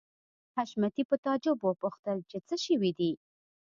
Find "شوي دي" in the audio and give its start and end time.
2.65-3.11